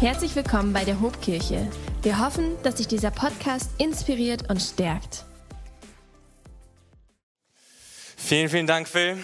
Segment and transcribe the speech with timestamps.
[0.00, 1.70] Herzlich willkommen bei der Hobkirche.
[2.02, 5.24] Wir hoffen, dass sich dieser Podcast inspiriert und stärkt.
[8.16, 9.16] Vielen, vielen Dank, Phil.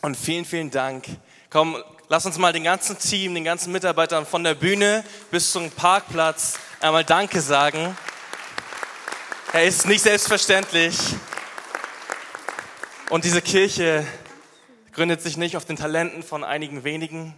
[0.00, 1.04] Und vielen, vielen Dank.
[1.50, 1.76] Komm,
[2.08, 6.58] lass uns mal den ganzen Team, den ganzen Mitarbeitern von der Bühne bis zum Parkplatz
[6.80, 7.96] einmal Danke sagen.
[9.52, 10.96] Er ist nicht selbstverständlich.
[13.10, 14.06] Und diese Kirche
[14.92, 17.34] gründet sich nicht auf den Talenten von einigen wenigen,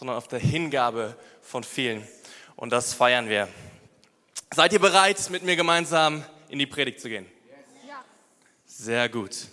[0.00, 2.02] sondern auf der Hingabe von vielen.
[2.56, 3.48] Und das feiern wir.
[4.50, 7.26] Seid ihr bereit, mit mir gemeinsam in die Predigt zu gehen?
[8.64, 9.48] Sehr gut.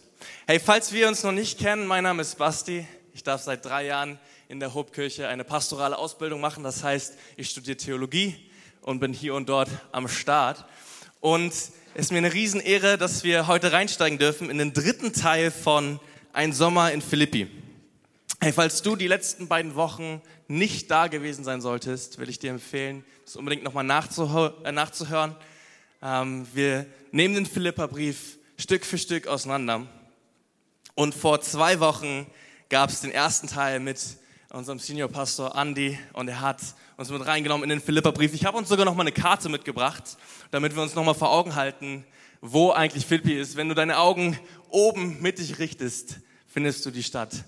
[0.45, 2.87] Hey, falls wir uns noch nicht kennen, mein Name ist Basti.
[3.13, 6.63] Ich darf seit drei Jahren in der Hobkirche eine pastorale Ausbildung machen.
[6.63, 8.49] Das heißt, ich studiere Theologie
[8.81, 10.63] und bin hier und dort am Start.
[11.19, 15.51] Und es ist mir eine Riesenehre, dass wir heute reinsteigen dürfen in den dritten Teil
[15.51, 15.99] von
[16.31, 17.66] Ein Sommer in Philippi.
[18.39, 22.51] Hey, falls du die letzten beiden Wochen nicht da gewesen sein solltest, will ich dir
[22.51, 25.35] empfehlen, das unbedingt nochmal äh, nachzuhören.
[26.03, 29.87] Ähm, wir nehmen den Philippa-Brief Stück für Stück auseinander.
[30.93, 32.27] Und vor zwei Wochen
[32.69, 33.99] gab es den ersten Teil mit
[34.51, 36.61] unserem Seniorpastor Andy und er hat
[36.95, 38.35] uns mit reingenommen in den Philippa-Brief.
[38.35, 40.15] Ich habe uns sogar nochmal eine Karte mitgebracht,
[40.51, 42.05] damit wir uns nochmal vor Augen halten,
[42.41, 43.55] wo eigentlich Philippi ist.
[43.55, 44.37] Wenn du deine Augen
[44.69, 47.43] oben mittig richtest, findest du die Stadt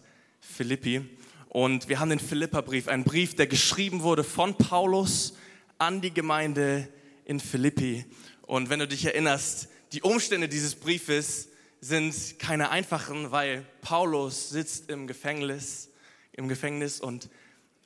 [0.50, 1.02] Philippi.
[1.48, 5.36] Und wir haben den Philippa-Brief, einen Brief, der geschrieben wurde von Paulus
[5.78, 6.88] an die Gemeinde
[7.26, 8.06] in Philippi.
[8.42, 11.50] Und wenn du dich erinnerst, die Umstände dieses Briefes
[11.82, 15.90] sind keine einfachen, weil Paulus sitzt im Gefängnis,
[16.34, 17.30] im Gefängnis und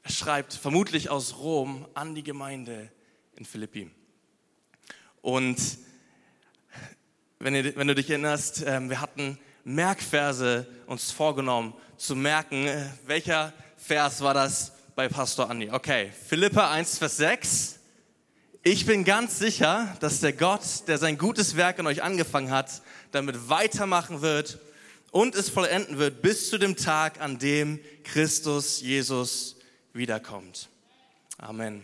[0.06, 2.92] schreibt vermutlich aus Rom an die Gemeinde
[3.36, 3.92] in Philippi.
[5.22, 5.58] Und
[7.40, 11.74] wenn du dich erinnerst, ähm, wir hatten Merkverse uns vorgenommen
[12.04, 12.68] zu merken.
[12.68, 15.72] Äh, welcher Vers war das bei Pastor Andi?
[15.72, 17.80] Okay, Philippa 1, Vers 6.
[18.62, 22.82] Ich bin ganz sicher, dass der Gott, der sein gutes Werk in euch angefangen hat,
[23.12, 24.60] damit weitermachen wird
[25.12, 29.56] und es vollenden wird bis zu dem Tag, an dem Christus Jesus
[29.94, 30.68] wiederkommt.
[31.38, 31.84] Amen.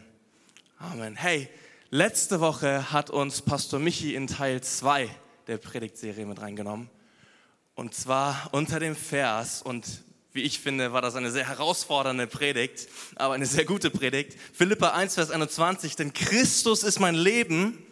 [0.80, 1.16] Amen.
[1.16, 1.48] Hey,
[1.92, 5.10] letzte Woche hat uns Pastor Michi in Teil 2
[5.48, 6.90] der Predigtserie mit reingenommen.
[7.74, 9.86] Und zwar unter dem Vers, und
[10.34, 14.38] wie ich finde, war das eine sehr herausfordernde Predigt, aber eine sehr gute Predigt.
[14.54, 17.84] Philippa 1, Vers 21, denn Christus ist mein Leben,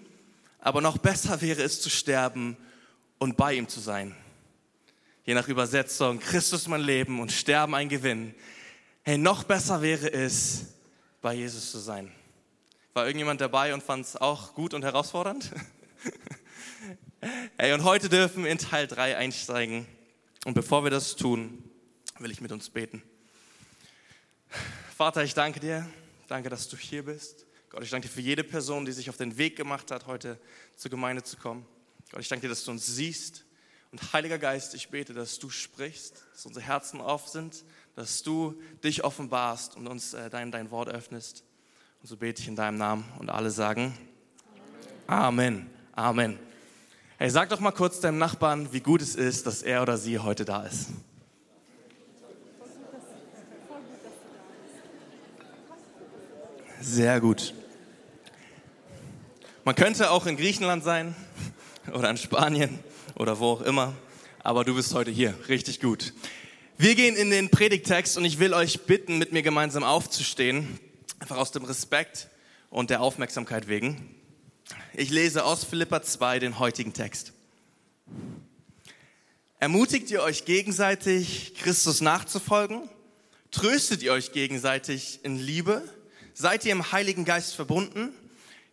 [0.60, 2.58] aber noch besser wäre es zu sterben
[3.18, 4.16] und bei ihm zu sein.
[5.26, 8.34] Je nach Übersetzung, Christus mein Leben und Sterben ein Gewinn.
[9.04, 10.68] Hey, noch besser wäre es,
[11.22, 12.12] bei Jesus zu sein.
[12.94, 15.52] War irgendjemand dabei und fand es auch gut und herausfordernd?
[17.58, 19.88] Hey, und heute dürfen wir in Teil 3 einsteigen.
[20.46, 21.67] Und bevor wir das tun,
[22.20, 23.04] will ich mit uns beten.
[24.96, 25.88] Vater, ich danke dir.
[26.28, 27.46] Danke, dass du hier bist.
[27.70, 30.40] Gott, ich danke dir für jede Person, die sich auf den Weg gemacht hat, heute
[30.76, 31.66] zur Gemeinde zu kommen.
[32.12, 33.46] Gott, ich danke dir, dass du uns siehst.
[33.92, 37.64] Und Heiliger Geist, ich bete, dass du sprichst, dass unsere Herzen auf sind,
[37.96, 41.44] dass du dich offenbarst und uns äh, dein, dein Wort öffnest.
[42.02, 43.98] Und so bete ich in deinem Namen und alle sagen
[45.08, 45.68] Amen.
[45.68, 45.70] Amen.
[45.94, 46.40] Amen.
[47.18, 50.20] Hey, sag doch mal kurz deinem Nachbarn, wie gut es ist, dass er oder sie
[50.20, 50.90] heute da ist.
[56.80, 57.56] Sehr gut.
[59.64, 61.16] Man könnte auch in Griechenland sein
[61.94, 62.80] oder in Spanien
[63.16, 63.96] oder wo auch immer,
[64.44, 65.34] aber du bist heute hier.
[65.50, 66.14] Richtig gut.
[66.78, 70.80] Wir gehen in den Predigtext und ich will euch bitten, mit mir gemeinsam aufzustehen,
[71.18, 72.28] einfach aus dem Respekt
[72.70, 74.16] und der Aufmerksamkeit wegen.
[74.94, 77.34] Ich lese aus Philippa 2 den heutigen Text.
[79.60, 82.88] Ermutigt ihr euch gegenseitig, Christus nachzufolgen?
[83.50, 85.82] Tröstet ihr euch gegenseitig in Liebe?
[86.40, 88.14] Seid ihr im Heiligen Geist verbunden?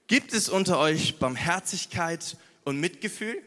[0.06, 3.40] Gibt es unter euch Barmherzigkeit und Mitgefühl?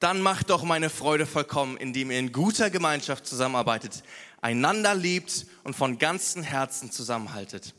[0.00, 4.02] Dann macht doch meine Freude vollkommen, indem ihr in guter Gemeinschaft zusammenarbeitet,
[4.40, 7.72] einander liebt und von ganzem Herzen zusammenhaltet.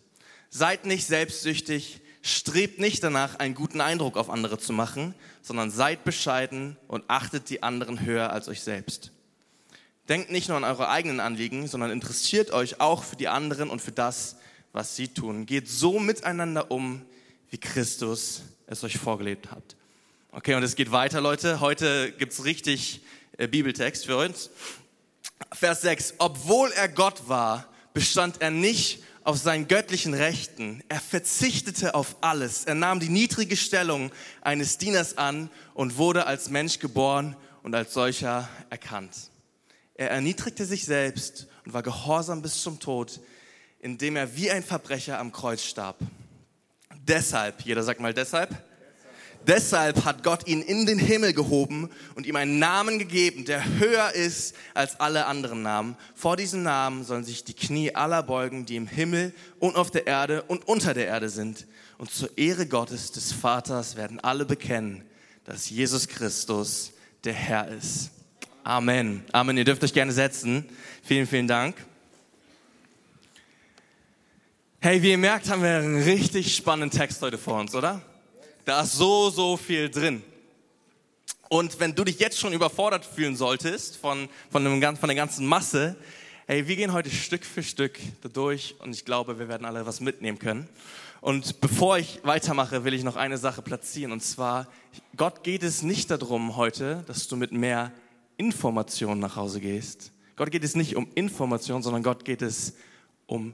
[0.51, 6.05] Seid nicht selbstsüchtig, Strebt nicht danach, einen guten Eindruck auf andere zu machen, sondern seid
[6.05, 9.11] bescheiden und achtet die anderen höher als euch selbst.
[10.07, 13.81] Denkt nicht nur an eure eigenen Anliegen, sondern interessiert euch auch für die anderen und
[13.81, 14.37] für das,
[14.79, 15.45] was sie tun.
[15.45, 17.01] Geht so miteinander um,
[17.49, 19.75] wie Christus es euch vorgelebt hat.
[20.31, 21.59] Okay, und es geht weiter, Leute.
[21.59, 23.01] Heute gibt's richtig
[23.37, 24.49] äh, Bibeltext für uns.
[25.51, 26.13] Vers 6.
[26.19, 30.81] Obwohl er Gott war, bestand er nicht auf seinen göttlichen Rechten.
[30.87, 32.63] Er verzichtete auf alles.
[32.63, 37.93] Er nahm die niedrige Stellung eines Dieners an und wurde als Mensch geboren und als
[37.93, 39.11] solcher erkannt.
[39.95, 43.19] Er erniedrigte sich selbst und war gehorsam bis zum Tod,
[43.79, 45.97] indem er wie ein Verbrecher am Kreuz starb.
[47.07, 48.55] Deshalb, jeder sagt mal deshalb,
[49.47, 54.11] Deshalb hat Gott ihn in den Himmel gehoben und ihm einen Namen gegeben, der höher
[54.11, 55.95] ist als alle anderen Namen.
[56.13, 60.07] Vor diesem Namen sollen sich die Knie aller beugen, die im Himmel und auf der
[60.07, 61.67] Erde und unter der Erde sind.
[61.97, 65.03] Und zur Ehre Gottes des Vaters werden alle bekennen,
[65.45, 66.91] dass Jesus Christus
[67.23, 68.11] der Herr ist.
[68.63, 69.23] Amen.
[69.31, 69.57] Amen.
[69.57, 70.65] Ihr dürft euch gerne setzen.
[71.01, 71.75] Vielen, vielen Dank.
[74.81, 78.01] Hey, wie ihr merkt, haben wir einen richtig spannenden Text heute vor uns, oder?
[78.63, 80.23] Da ist so, so viel drin.
[81.49, 85.45] Und wenn du dich jetzt schon überfordert fühlen solltest von, von, dem, von der ganzen
[85.45, 85.97] Masse,
[86.47, 87.99] hey, wir gehen heute Stück für Stück
[88.31, 90.69] durch und ich glaube, wir werden alle was mitnehmen können.
[91.19, 94.13] Und bevor ich weitermache, will ich noch eine Sache platzieren.
[94.13, 94.65] Und zwar,
[95.17, 97.91] Gott geht es nicht darum heute, dass du mit mehr
[98.37, 100.13] Informationen nach Hause gehst.
[100.37, 102.75] Gott geht es nicht um Information, sondern Gott geht es
[103.25, 103.53] um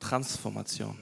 [0.00, 1.00] Transformation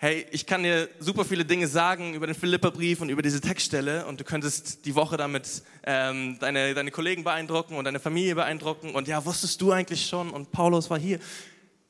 [0.00, 4.06] hey, ich kann dir super viele Dinge sagen über den Philipperbrief und über diese Textstelle
[4.06, 8.94] und du könntest die Woche damit ähm, deine, deine Kollegen beeindrucken und deine Familie beeindrucken
[8.94, 11.18] und ja, wusstest du eigentlich schon und Paulus war hier.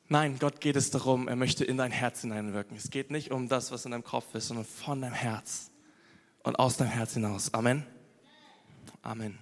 [0.07, 2.75] Nein, Gott geht es darum, er möchte in dein Herz hineinwirken.
[2.75, 5.69] Es geht nicht um das, was in deinem Kopf ist, sondern von deinem Herz
[6.41, 7.53] und aus deinem Herz hinaus.
[7.53, 7.85] Amen.
[9.03, 9.37] Amen.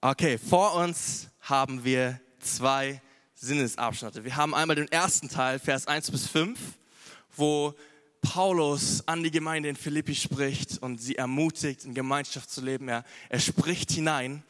[0.00, 3.02] Okay, vor uns haben wir zwei
[3.34, 4.24] Sinnesabschnitte.
[4.24, 6.58] Wir haben einmal den ersten Teil, Vers 1 bis 5,
[7.36, 7.74] wo
[8.22, 12.88] Paulus an die Gemeinde in Philippi spricht und sie ermutigt, in Gemeinschaft zu leben.
[12.88, 14.42] Er, er spricht hinein.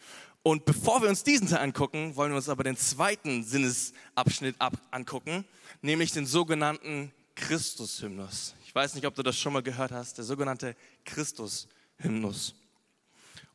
[0.43, 4.75] Und bevor wir uns diesen Teil angucken, wollen wir uns aber den zweiten Sinnesabschnitt ab
[4.91, 5.45] angucken,
[5.81, 8.55] nämlich den sogenannten Christus-Hymnus.
[8.65, 12.55] Ich weiß nicht, ob du das schon mal gehört hast, der sogenannte Christus-Hymnus.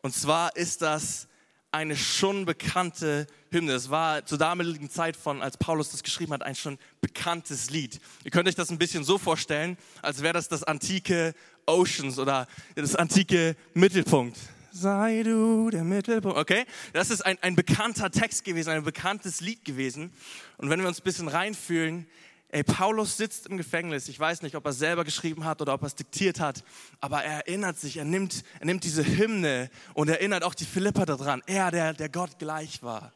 [0.02, 1.28] Und zwar ist das
[1.72, 3.74] eine schon bekannte Hymne.
[3.74, 8.00] Es war zur damaligen Zeit von, als Paulus das geschrieben hat, ein schon bekanntes Lied.
[8.24, 11.34] Ihr könnt euch das ein bisschen so vorstellen, als wäre das das antike
[11.66, 14.38] Oceans oder das antike Mittelpunkt.
[14.72, 16.38] Sei du der Mittelpunkt.
[16.38, 16.66] Okay?
[16.94, 20.12] Das ist ein, ein bekannter Text gewesen, ein bekanntes Lied gewesen.
[20.58, 22.08] Und wenn wir uns ein bisschen reinfühlen,
[22.52, 24.08] Ey, Paulus sitzt im Gefängnis.
[24.10, 26.64] Ich weiß nicht, ob er selber geschrieben hat oder ob er es diktiert hat,
[27.00, 31.06] aber er erinnert sich, er nimmt, er nimmt diese Hymne und erinnert auch die Philippa
[31.06, 31.44] daran.
[31.46, 33.14] Er, der, der Gott gleich war.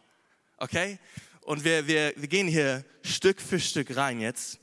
[0.58, 1.00] Okay?
[1.42, 4.60] Und wir, wir, wir gehen hier Stück für Stück rein jetzt.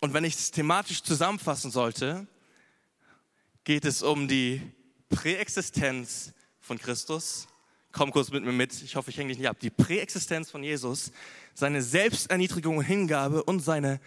[0.00, 2.26] Und wenn ich es thematisch zusammenfassen sollte,
[3.62, 4.60] geht es um die
[5.10, 7.46] Präexistenz von Christus.
[7.96, 9.58] Komm kurz mit mir mit, ich hoffe, ich hänge dich nicht ab.
[9.58, 11.12] Die Präexistenz von Jesus
[11.54, 14.00] seine Selbsterniedrigung und Hingabe und seine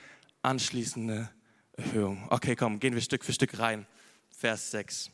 [0.43, 1.27] anschließende
[1.75, 2.23] Erhöhung.
[2.29, 3.87] Okay, komm, gehen wir Stück für Stück rein.
[4.29, 5.09] Vers 6.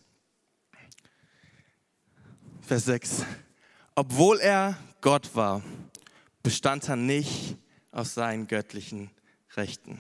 [2.64, 3.26] Vers 6.
[3.96, 5.64] Obwohl er Gott war,
[6.44, 7.56] bestand er nicht
[7.92, 9.10] auf seinen göttlichen
[9.56, 10.00] Rechten.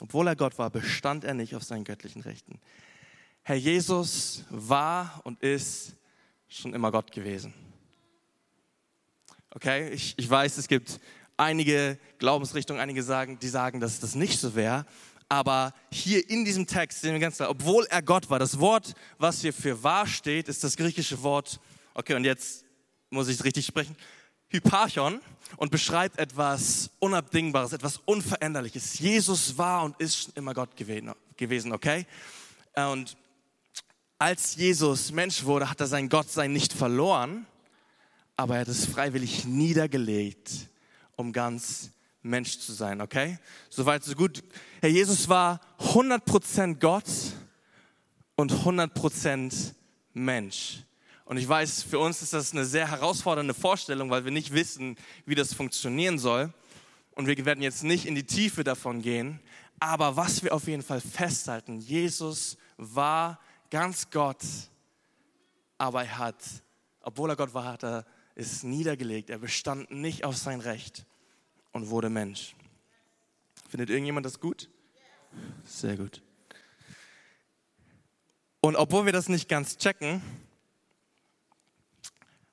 [0.00, 2.58] Obwohl er Gott war, bestand er nicht auf seinen göttlichen Rechten.
[3.44, 5.94] Herr Jesus war und ist
[6.48, 7.54] schon immer Gott gewesen.
[9.56, 11.00] Okay, ich, ich weiß, es gibt
[11.38, 14.84] einige Glaubensrichtungen, einige sagen, die sagen, dass das nicht so wäre.
[15.30, 18.92] Aber hier in diesem Text sehen wir ganz klar, obwohl er Gott war, das Wort,
[19.16, 21.58] was hier für wahr steht, ist das griechische Wort,
[21.94, 22.66] okay, und jetzt
[23.08, 23.96] muss ich es richtig sprechen,
[24.48, 25.22] Hyparchon
[25.56, 28.98] und beschreibt etwas Unabdingbares, etwas Unveränderliches.
[28.98, 32.04] Jesus war und ist schon immer Gott gewesen, okay?
[32.74, 33.16] Und
[34.18, 37.46] als Jesus Mensch wurde, hat er sein Gottsein nicht verloren,
[38.36, 40.68] aber er hat es freiwillig niedergelegt
[41.16, 41.90] um ganz
[42.22, 43.38] Mensch zu sein, okay?
[43.70, 44.42] Soweit, so gut.
[44.80, 47.04] Herr Jesus war 100% Gott
[48.36, 49.72] und 100%
[50.12, 50.82] Mensch.
[51.24, 54.96] Und ich weiß, für uns ist das eine sehr herausfordernde Vorstellung, weil wir nicht wissen,
[55.24, 56.52] wie das funktionieren soll.
[57.12, 59.40] Und wir werden jetzt nicht in die Tiefe davon gehen.
[59.80, 63.40] Aber was wir auf jeden Fall festhalten, Jesus war
[63.70, 64.42] ganz Gott,
[65.78, 66.42] aber er hat,
[67.00, 68.04] obwohl er Gott war, hat er
[68.36, 69.30] ist niedergelegt.
[69.30, 71.04] Er bestand nicht auf sein Recht
[71.72, 72.54] und wurde Mensch.
[73.68, 74.70] Findet irgendjemand das gut?
[75.64, 76.22] Sehr gut.
[78.60, 80.22] Und obwohl wir das nicht ganz checken,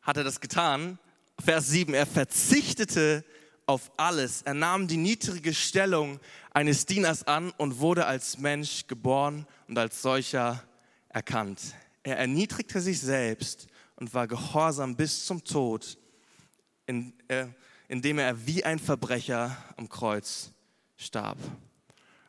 [0.01, 0.99] hat er das getan.
[1.43, 3.25] Vers 7, er verzichtete
[3.65, 4.41] auf alles.
[4.43, 6.19] Er nahm die niedrige Stellung
[6.51, 10.63] eines Dieners an und wurde als Mensch geboren und als solcher
[11.09, 11.59] erkannt.
[12.03, 15.97] Er erniedrigte sich selbst und war gehorsam bis zum Tod,
[16.85, 17.47] in, äh,
[17.87, 20.51] indem er wie ein Verbrecher am Kreuz
[20.97, 21.37] starb.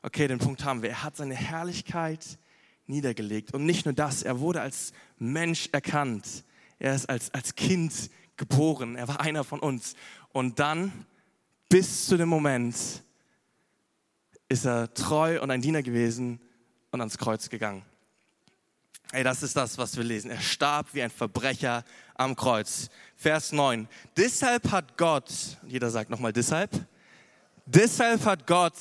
[0.02, 0.90] Okay, den Punkt haben wir.
[0.90, 2.38] Er hat seine Herrlichkeit
[2.86, 3.54] niedergelegt.
[3.54, 6.44] Und nicht nur das, er wurde als Mensch erkannt.
[6.78, 8.96] Er ist als, als Kind geboren.
[8.96, 9.94] Er war einer von uns.
[10.30, 11.06] Und dann
[11.68, 12.76] bis zu dem Moment
[14.48, 16.40] ist er treu und ein Diener gewesen
[16.90, 17.82] und ans Kreuz gegangen.
[19.14, 20.32] Hey, das ist das, was wir lesen.
[20.32, 21.84] Er starb wie ein Verbrecher
[22.16, 22.88] am Kreuz.
[23.14, 23.86] Vers 9.
[24.16, 25.30] Deshalb hat Gott,
[25.68, 26.72] jeder sagt nochmal deshalb,
[27.64, 28.74] deshalb hat Gott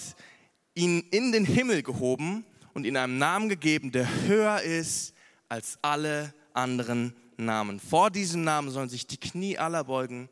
[0.74, 5.14] ihn in den Himmel gehoben und ihm einen Namen gegeben, der höher ist
[5.50, 7.80] als alle anderen Namen.
[7.80, 10.30] Vor diesem Namen sollen sich die Knie aller beugen,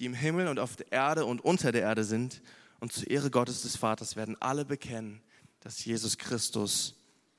[0.00, 2.42] die im Himmel und auf der Erde und unter der Erde sind.
[2.80, 5.22] Und zur Ehre Gottes des Vaters werden alle bekennen,
[5.60, 6.96] dass Jesus Christus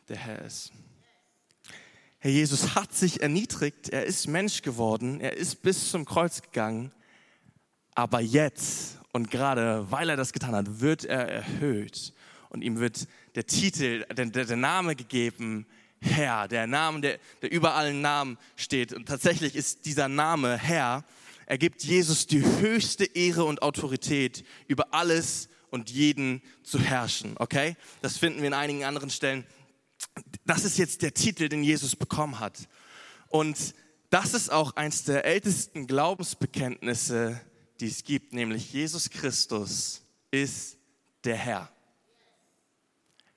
[0.07, 0.71] der Herr ist.
[2.25, 6.91] Herr Jesus hat sich erniedrigt, er ist Mensch geworden, er ist bis zum Kreuz gegangen,
[7.93, 12.15] aber jetzt und gerade weil er das getan hat, wird er erhöht
[12.49, 15.67] und ihm wird der Titel, der, der Name gegeben,
[16.01, 18.91] Herr, der Name, der, der über allen Namen steht.
[18.91, 21.03] Und tatsächlich ist dieser Name Herr,
[21.45, 27.35] er gibt Jesus die höchste Ehre und Autorität über alles und jeden zu herrschen.
[27.37, 27.75] Okay?
[28.01, 29.45] Das finden wir in einigen anderen Stellen.
[30.45, 32.67] Das ist jetzt der Titel, den Jesus bekommen hat.
[33.29, 33.73] Und
[34.09, 37.41] das ist auch eins der ältesten Glaubensbekenntnisse,
[37.79, 40.77] die es gibt, nämlich Jesus Christus ist
[41.23, 41.69] der Herr.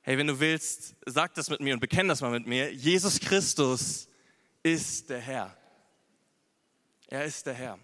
[0.02, 2.72] Hey, wenn du willst, sag das mit mir und bekenn das mal mit mir.
[2.72, 4.08] Jesus Christus
[4.62, 5.56] ist der Herr.
[7.08, 7.78] Er ist der Herr.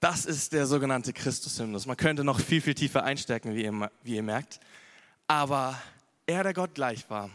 [0.00, 1.86] Das ist der sogenannte Christus-Hymnus.
[1.86, 4.60] Man könnte noch viel, viel tiefer einstärken, wie ihr, wie ihr merkt.
[5.28, 5.80] Aber
[6.26, 7.30] er, der Gott gleich war,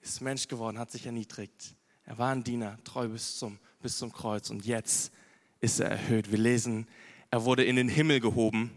[0.00, 1.76] ist Mensch geworden, hat sich erniedrigt.
[2.04, 4.50] Er war ein Diener, treu bis zum, bis zum Kreuz.
[4.50, 5.12] Und jetzt
[5.60, 6.30] ist er erhöht.
[6.30, 6.88] Wir lesen,
[7.30, 8.70] er wurde in den Himmel gehoben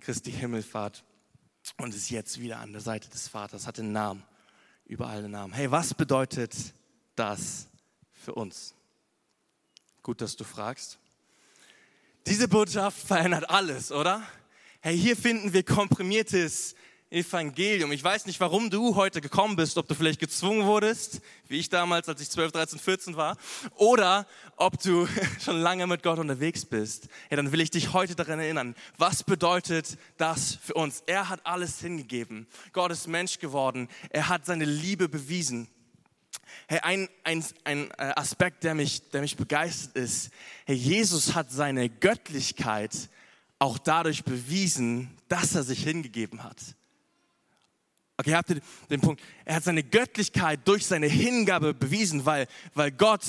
[0.00, 1.04] Christi Himmelfahrt
[1.76, 4.22] und ist jetzt wieder an der Seite des Vaters, hat den Namen
[4.86, 5.52] über alle Namen.
[5.52, 6.54] Hey, was bedeutet
[7.16, 7.68] das
[8.12, 8.74] für uns?
[10.02, 10.98] Gut, dass du fragst.
[12.26, 14.22] Diese Botschaft verändert alles, oder?
[14.82, 16.74] Hey, hier finden wir komprimiertes
[17.10, 17.92] Evangelium.
[17.92, 21.68] Ich weiß nicht, warum du heute gekommen bist, ob du vielleicht gezwungen wurdest, wie ich
[21.68, 23.36] damals, als ich 12, 13, 14 war,
[23.74, 25.06] oder ob du
[25.44, 27.08] schon lange mit Gott unterwegs bist.
[27.28, 31.02] Ja, dann will ich dich heute daran erinnern, was bedeutet das für uns?
[31.04, 32.46] Er hat alles hingegeben.
[32.72, 33.86] Gott ist Mensch geworden.
[34.08, 35.68] Er hat seine Liebe bewiesen.
[36.68, 40.30] Hey, ein, ein, ein äh, Aspekt, der mich, der mich begeistert ist,
[40.64, 43.10] hey, Jesus hat seine Göttlichkeit
[43.60, 46.56] auch dadurch bewiesen, dass er sich hingegeben hat.
[48.16, 49.22] Okay, habt ihr den Punkt?
[49.44, 53.22] Er hat seine Göttlichkeit durch seine Hingabe bewiesen, weil, weil Gott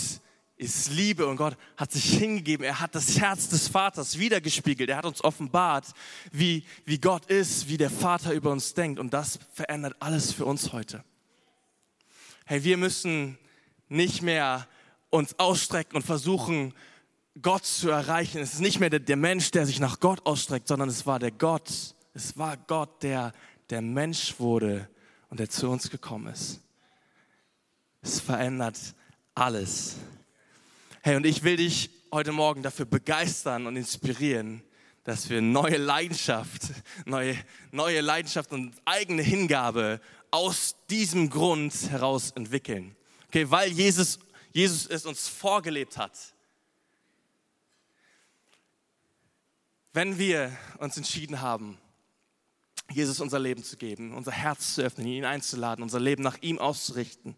[0.57, 2.65] ist Liebe und Gott hat sich hingegeben.
[2.65, 4.89] Er hat das Herz des Vaters wiedergespiegelt.
[4.89, 5.87] Er hat uns offenbart,
[6.31, 8.99] wie, wie Gott ist, wie der Vater über uns denkt.
[8.99, 11.03] Und das verändert alles für uns heute.
[12.45, 13.37] Hey, wir müssen
[13.89, 14.67] nicht mehr
[15.09, 16.73] uns ausstrecken und versuchen,
[17.39, 18.41] Gott zu erreichen.
[18.41, 21.19] Es ist nicht mehr der, der Mensch, der sich nach Gott ausstreckt, sondern es war
[21.19, 21.95] der Gott.
[22.13, 23.31] Es war Gott, der
[23.69, 24.89] der Mensch wurde
[25.29, 26.59] und der zu uns gekommen ist.
[28.01, 28.77] Es verändert
[29.33, 29.95] alles.
[31.01, 34.61] Hey, und ich will dich heute Morgen dafür begeistern und inspirieren,
[35.03, 36.63] dass wir neue Leidenschaft,
[37.05, 37.37] neue,
[37.71, 42.95] neue Leidenschaft und eigene Hingabe aus diesem Grund heraus entwickeln.
[43.27, 44.19] Okay, weil Jesus,
[44.51, 46.11] Jesus es uns vorgelebt hat.
[49.93, 51.77] Wenn wir uns entschieden haben,
[52.89, 56.59] Jesus unser Leben zu geben, unser Herz zu öffnen, ihn einzuladen, unser Leben nach ihm
[56.59, 57.35] auszurichten.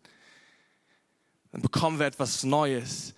[1.51, 3.13] Dann bekommen wir etwas Neues.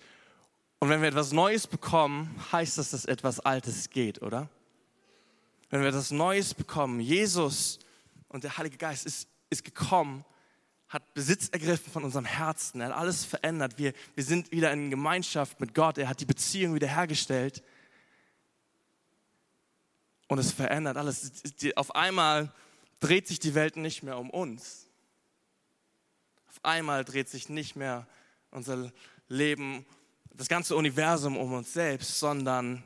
[0.78, 4.48] Und wenn wir etwas Neues bekommen, heißt das, dass etwas Altes geht, oder?
[5.70, 7.78] Wenn wir etwas Neues bekommen, Jesus
[8.28, 10.24] und der Heilige Geist ist, ist gekommen,
[10.88, 13.76] hat Besitz ergriffen von unserem Herzen, er hat alles verändert.
[13.76, 17.62] Wir, wir sind wieder in Gemeinschaft mit Gott, er hat die Beziehung wiederhergestellt.
[20.28, 21.32] Und es verändert alles.
[21.76, 22.52] Auf einmal
[23.00, 24.86] dreht sich die Welt nicht mehr um uns.
[26.48, 28.06] Auf einmal dreht sich nicht mehr
[28.50, 28.90] unser
[29.28, 29.86] Leben,
[30.34, 32.82] das ganze Universum um uns selbst, sondern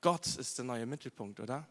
[0.00, 1.66] Gott ist der neue Mittelpunkt, oder?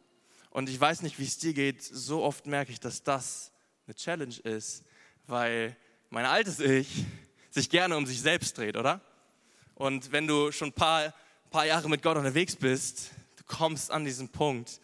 [0.49, 1.81] Und ich weiß nicht, wie es dir geht.
[1.81, 3.51] So oft merke ich, dass das
[3.87, 4.83] eine Challenge ist,
[5.27, 5.75] weil
[6.09, 7.05] mein altes Ich
[7.49, 9.01] sich gerne um sich selbst dreht, oder?
[9.75, 11.13] Und wenn du schon ein paar,
[11.49, 13.11] paar Jahre mit Gott unterwegs bist,
[13.51, 14.79] kommst an diesen Punkt,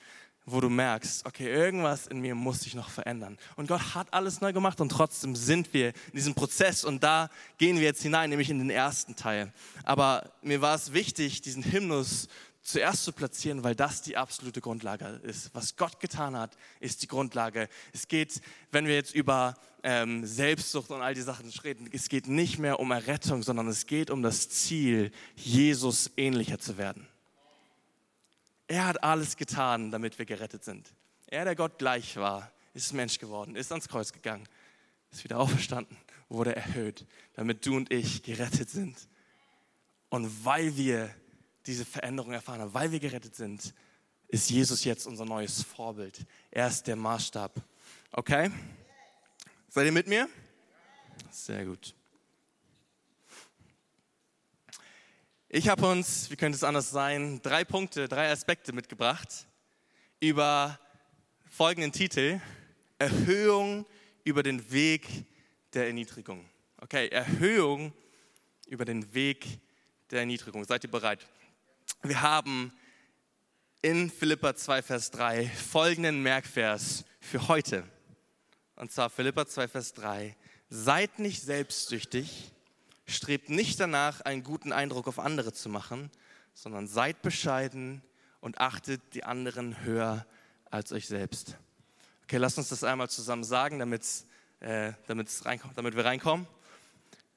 [0.45, 3.37] wo du merkst, okay, irgendwas in mir muss sich noch verändern.
[3.57, 7.29] Und Gott hat alles neu gemacht und trotzdem sind wir in diesem Prozess und da
[7.57, 9.51] gehen wir jetzt hinein, nämlich in den ersten Teil.
[9.83, 12.29] Aber mir war es wichtig, diesen Hymnus
[12.61, 15.53] zuerst zu platzieren, weil das die absolute Grundlage ist.
[15.53, 17.67] Was Gott getan hat, ist die Grundlage.
[17.93, 22.27] Es geht, wenn wir jetzt über ähm, Selbstsucht und all die Sachen reden, es geht
[22.27, 27.07] nicht mehr um Errettung, sondern es geht um das Ziel, Jesus ähnlicher zu werden.
[28.67, 30.93] Er hat alles getan, damit wir gerettet sind.
[31.27, 34.47] Er, der Gott gleich war, ist Mensch geworden, ist ans Kreuz gegangen,
[35.11, 35.97] ist wieder auferstanden,
[36.29, 38.97] wurde erhöht, damit du und ich gerettet sind.
[40.09, 41.13] Und weil wir
[41.65, 43.73] diese Veränderung erfahren haben, weil wir gerettet sind,
[44.27, 46.25] ist Jesus jetzt unser neues Vorbild.
[46.51, 47.61] Er ist der Maßstab.
[48.11, 48.51] Okay?
[49.69, 50.29] Seid ihr mit mir?
[51.31, 51.93] Sehr gut.
[55.49, 59.47] Ich habe uns, wie könnte es anders sein, drei Punkte, drei Aspekte mitgebracht
[60.19, 60.77] über
[61.49, 62.41] folgenden Titel.
[62.99, 63.85] Erhöhung
[64.25, 65.07] über den Weg
[65.73, 66.43] der Erniedrigung.
[66.81, 67.93] Okay, Erhöhung
[68.67, 69.47] über den Weg
[70.11, 70.65] der Erniedrigung.
[70.65, 71.25] Seid ihr bereit?
[72.03, 72.73] Wir haben
[73.81, 77.85] in Philippa 2, Vers 3 folgenden Merkvers für heute.
[78.75, 80.35] Und zwar Philippa 2, Vers 3.
[80.69, 82.51] Seid nicht selbstsüchtig,
[83.07, 86.11] strebt nicht danach, einen guten Eindruck auf andere zu machen,
[86.53, 88.01] sondern seid bescheiden
[88.41, 90.25] und achtet die anderen höher
[90.69, 91.57] als euch selbst.
[92.23, 94.25] Okay, lasst uns das einmal zusammen sagen, damit's,
[94.59, 96.47] äh, damit's reinkommt, damit wir reinkommen.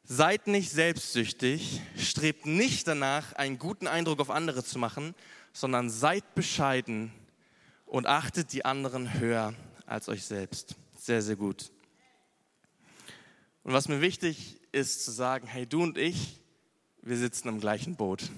[0.05, 5.15] Seid nicht selbstsüchtig, strebt nicht danach, einen guten Eindruck auf andere zu machen,
[5.53, 7.12] sondern seid bescheiden
[7.87, 9.55] und achtet die anderen höher
[9.87, 10.75] als euch selbst.
[10.97, 11.71] Sehr, sehr gut.
[13.62, 16.41] Und was mir wichtig ist zu sagen, hey, du und ich,
[17.03, 18.31] wir sitzen im gleichen Boot.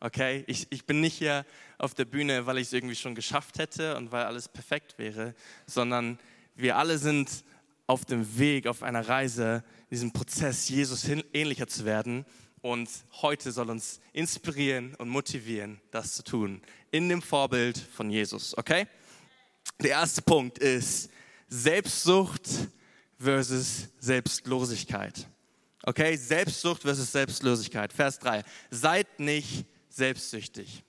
[0.00, 1.46] Okay, ich, ich bin nicht hier
[1.78, 5.34] auf der Bühne, weil ich es irgendwie schon geschafft hätte und weil alles perfekt wäre,
[5.66, 6.18] sondern
[6.56, 7.44] wir alle sind
[7.86, 12.24] auf dem Weg, auf einer Reise, diesem Prozess, Jesus ähnlicher zu werden.
[12.62, 12.88] Und
[13.20, 16.62] heute soll uns inspirieren und motivieren, das zu tun.
[16.90, 18.56] In dem Vorbild von Jesus.
[18.56, 18.86] Okay?
[19.80, 21.10] Der erste Punkt ist
[21.48, 22.48] Selbstsucht
[23.18, 25.26] versus Selbstlosigkeit.
[25.82, 26.16] Okay?
[26.16, 27.92] Selbstsucht versus Selbstlosigkeit.
[27.92, 28.44] Vers 3.
[28.70, 30.84] Seid nicht selbstsüchtig.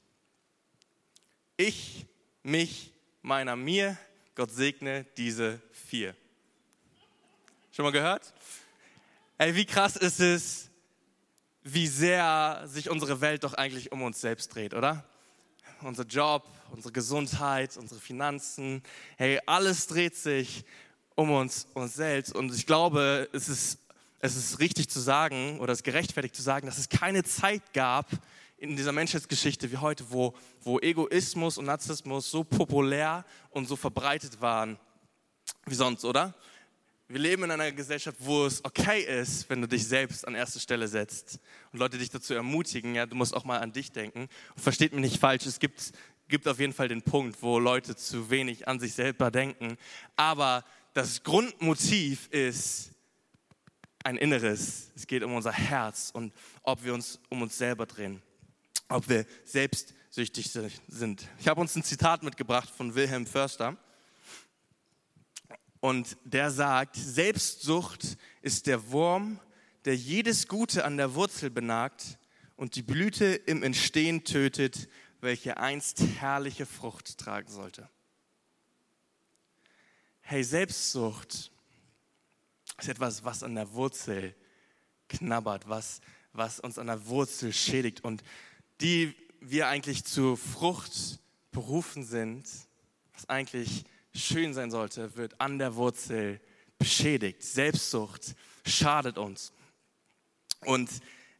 [1.58, 2.06] Ich,
[2.42, 3.98] mich, meiner, mir,
[4.36, 6.16] Gott segne diese vier.
[7.72, 8.34] Schon mal gehört?
[9.38, 10.70] Ey, wie krass ist es,
[11.64, 15.04] wie sehr sich unsere Welt doch eigentlich um uns selbst dreht, oder?
[15.82, 18.84] Unser Job, unsere Gesundheit, unsere Finanzen,
[19.18, 20.66] hey, alles dreht sich
[21.16, 22.34] um uns, uns selbst.
[22.34, 23.80] Und ich glaube, es ist,
[24.24, 27.74] es ist richtig zu sagen oder es ist gerechtfertigt zu sagen, dass es keine Zeit
[27.74, 28.10] gab
[28.56, 34.40] in dieser Menschheitsgeschichte wie heute, wo, wo Egoismus und Narzissmus so populär und so verbreitet
[34.40, 34.80] waren
[35.66, 36.34] wie sonst, oder?
[37.10, 40.62] Wir leben in einer Gesellschaft, wo es okay ist, wenn du dich selbst an erste
[40.62, 41.40] Stelle setzt
[41.74, 44.30] und Leute dich dazu ermutigen, ja, du musst auch mal an dich denken.
[44.56, 45.92] Und versteht mich nicht falsch, es gibt,
[46.30, 49.78] gibt auf jeden Fall den Punkt, wo Leute zu wenig an sich selber denken.
[50.16, 52.93] Aber das Grundmotiv ist
[54.04, 54.92] ein inneres.
[54.96, 58.22] Es geht um unser Herz und ob wir uns um uns selber drehen,
[58.90, 60.52] ob wir selbstsüchtig
[60.88, 61.28] sind.
[61.40, 63.78] Ich habe uns ein Zitat mitgebracht von Wilhelm Förster.
[65.80, 69.40] Und der sagt, Selbstsucht ist der Wurm,
[69.84, 72.18] der jedes Gute an der Wurzel benagt
[72.56, 74.88] und die Blüte im Entstehen tötet,
[75.20, 77.90] welche einst herrliche Frucht tragen sollte.
[80.22, 81.52] Hey, Selbstsucht
[82.84, 84.36] ist etwas, was an der Wurzel
[85.08, 86.02] knabbert, was,
[86.34, 88.24] was uns an der Wurzel schädigt und
[88.82, 91.20] die wir eigentlich zur Frucht
[91.52, 92.46] berufen sind,
[93.14, 96.42] was eigentlich schön sein sollte, wird an der Wurzel
[96.78, 97.42] beschädigt.
[97.42, 99.54] Selbstsucht schadet uns.
[100.66, 100.90] Und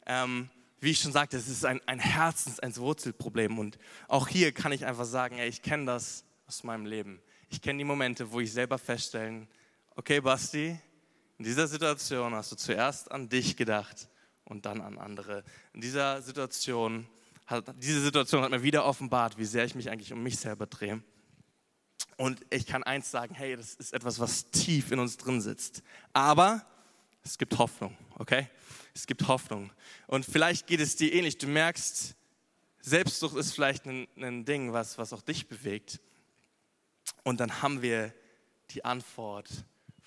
[0.06, 0.48] ähm,
[0.80, 3.58] wie ich schon sagte, es ist ein, ein Herzens-, ein Wurzelproblem.
[3.58, 3.78] Und
[4.08, 7.20] auch hier kann ich einfach sagen, ey, ich kenne das aus meinem Leben.
[7.50, 9.46] Ich kenne die Momente, wo ich selber feststellen,
[9.94, 10.78] okay, Basti,
[11.38, 14.08] in dieser Situation hast du zuerst an dich gedacht
[14.44, 15.44] und dann an andere.
[15.72, 17.06] In dieser Situation
[17.46, 20.66] hat, diese Situation hat mir wieder offenbart, wie sehr ich mich eigentlich um mich selber
[20.66, 21.02] drehe.
[22.16, 25.82] Und ich kann eins sagen, hey, das ist etwas, was tief in uns drin sitzt.
[26.12, 26.64] Aber
[27.24, 28.48] es gibt Hoffnung, okay?
[28.94, 29.72] Es gibt Hoffnung.
[30.06, 31.38] Und vielleicht geht es dir ähnlich.
[31.38, 32.14] Du merkst,
[32.80, 36.00] Selbstsucht ist vielleicht ein, ein Ding, was, was auch dich bewegt.
[37.24, 38.14] Und dann haben wir
[38.70, 39.48] die Antwort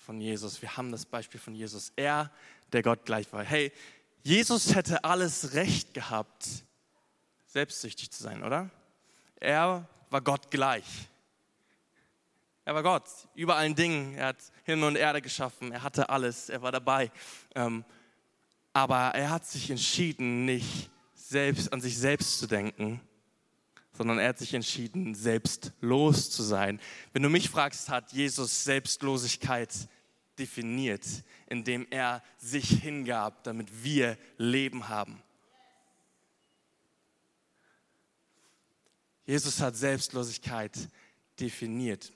[0.08, 0.62] von Jesus.
[0.62, 1.92] Wir haben das Beispiel von Jesus.
[1.94, 2.30] Er,
[2.72, 3.44] der Gott gleich war.
[3.44, 3.70] Hey,
[4.22, 6.48] Jesus hätte alles Recht gehabt,
[7.44, 8.70] selbstsüchtig zu sein, oder?
[9.38, 11.10] Er war Gott gleich.
[12.64, 14.14] Er war Gott über allen Dingen.
[14.14, 15.72] Er hat Himmel und Erde geschaffen.
[15.72, 16.48] Er hatte alles.
[16.48, 17.12] Er war dabei.
[17.54, 17.84] Ähm,
[18.72, 23.02] aber er hat sich entschieden, nicht selbst an sich selbst zu denken,
[23.92, 26.80] sondern er hat sich entschieden, selbstlos zu sein.
[27.12, 29.70] Wenn du mich fragst, hat Jesus Selbstlosigkeit
[30.38, 31.04] definiert,
[31.46, 35.22] indem er sich hingab, damit wir Leben haben.
[39.26, 40.72] Jesus hat Selbstlosigkeit
[41.38, 42.12] definiert.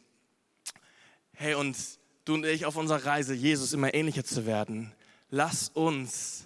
[1.35, 1.77] Hey, und
[2.25, 4.93] du und ich auf unserer Reise, Jesus immer ähnlicher zu werden,
[5.29, 6.45] lass uns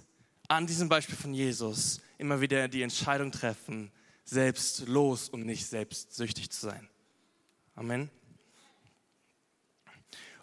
[0.49, 3.93] an diesem Beispiel von Jesus immer wieder die Entscheidung treffen,
[4.25, 6.89] selbstlos und nicht selbstsüchtig zu sein.
[7.75, 8.11] Amen.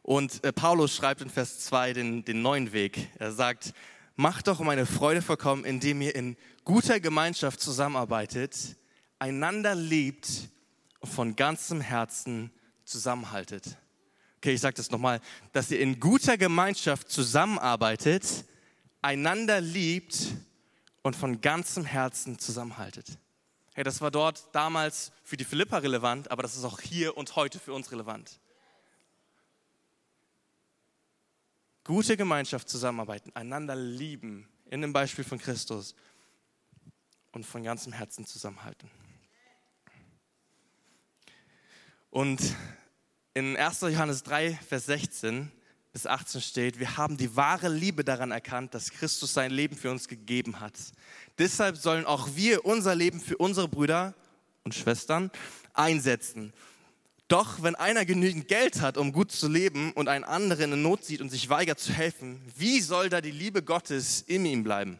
[0.03, 3.09] Und äh, Paulus schreibt in Vers 2 den, den neuen Weg.
[3.19, 3.73] Er sagt,
[4.15, 6.35] macht doch meine Freude vollkommen, indem ihr in
[6.65, 8.75] guter Gemeinschaft zusammenarbeitet,
[9.17, 10.49] einander liebt
[10.99, 12.51] und von ganzem Herzen
[12.83, 13.77] zusammenhaltet.
[14.37, 15.21] Okay, ich sage das nochmal,
[15.53, 18.25] dass ihr in guter Gemeinschaft zusammenarbeitet,
[19.01, 20.33] einander liebt
[21.01, 23.05] und von ganzem Herzen zusammenhaltet.
[23.73, 27.37] Hey, das war dort damals für die Philippa relevant, aber das ist auch hier und
[27.37, 28.39] heute für uns relevant.
[31.85, 35.95] Gute Gemeinschaft zusammenarbeiten, einander lieben, in dem Beispiel von Christus
[37.33, 38.89] und von ganzem Herzen zusammenhalten.
[42.09, 42.55] Und
[43.33, 43.81] in 1.
[43.81, 45.51] Johannes 3, Vers 16
[45.91, 49.91] bis 18 steht, wir haben die wahre Liebe daran erkannt, dass Christus sein Leben für
[49.91, 50.73] uns gegeben hat.
[51.37, 54.13] Deshalb sollen auch wir unser Leben für unsere Brüder
[54.63, 55.31] und Schwestern
[55.73, 56.53] einsetzen.
[57.33, 61.03] Doch wenn einer genügend Geld hat, um gut zu leben und einen anderen in Not
[61.03, 64.99] sieht und sich weigert zu helfen, wie soll da die Liebe Gottes in ihm bleiben?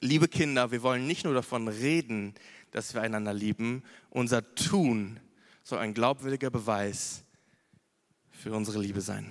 [0.00, 2.34] Liebe Kinder, wir wollen nicht nur davon reden,
[2.70, 5.20] dass wir einander lieben, unser Tun
[5.62, 7.22] soll ein glaubwürdiger Beweis
[8.30, 9.26] für unsere Liebe sein.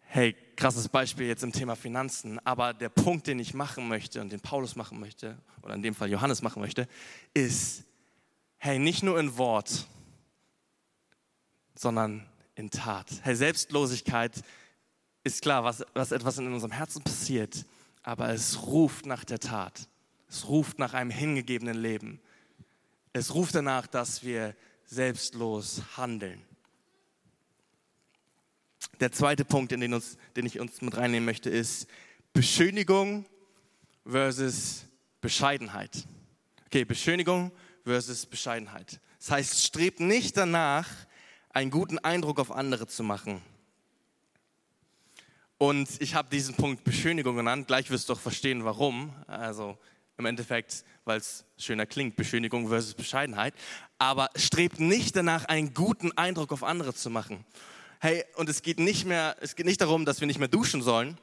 [0.00, 4.30] Hey, krasses Beispiel jetzt im Thema Finanzen, aber der Punkt, den ich machen möchte und
[4.30, 6.86] den Paulus machen möchte, oder in dem Fall Johannes machen möchte,
[7.32, 7.84] ist,
[8.58, 9.86] hey, nicht nur in Wort,
[11.74, 13.06] sondern in Tat.
[13.22, 14.42] Hey, Selbstlosigkeit
[15.24, 17.64] ist klar, was, was etwas in unserem Herzen passiert,
[18.02, 19.88] aber es ruft nach der Tat.
[20.28, 22.20] Es ruft nach einem hingegebenen Leben.
[23.12, 26.42] Es ruft danach, dass wir selbstlos handeln.
[29.00, 31.86] Der zweite Punkt, in den, uns, den ich uns mit reinnehmen möchte, ist
[32.32, 33.26] Beschönigung
[34.06, 34.84] versus
[35.20, 36.06] Bescheidenheit.
[36.66, 37.52] Okay, Beschönigung
[37.84, 39.00] versus Bescheidenheit.
[39.18, 40.88] Das heißt, strebt nicht danach,
[41.52, 43.42] einen guten Eindruck auf andere zu machen.
[45.58, 47.68] Und ich habe diesen Punkt Beschönigung genannt.
[47.68, 49.12] Gleich wirst du doch verstehen, warum.
[49.26, 49.78] Also
[50.18, 53.54] im Endeffekt, weil es schöner klingt, Beschönigung versus Bescheidenheit.
[53.98, 57.44] Aber strebt nicht danach, einen guten Eindruck auf andere zu machen.
[58.00, 60.82] Hey, und es geht nicht mehr, es geht nicht darum, dass wir nicht mehr duschen
[60.82, 61.16] sollen,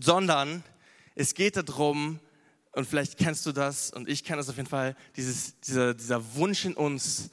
[0.00, 0.64] sondern
[1.14, 2.20] es geht darum,
[2.72, 6.34] und vielleicht kennst du das, und ich kenne das auf jeden Fall, dieses, dieser, dieser
[6.34, 7.30] Wunsch in uns,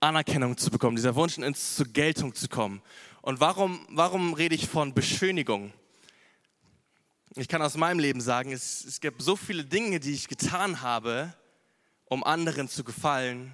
[0.00, 2.80] Anerkennung zu bekommen, dieser Wunsch in uns zur Geltung zu kommen.
[3.20, 5.72] Und warum, warum rede ich von Beschönigung?
[7.34, 10.82] Ich kann aus meinem Leben sagen, es, es gibt so viele Dinge, die ich getan
[10.82, 11.34] habe,
[12.06, 13.52] um anderen zu gefallen,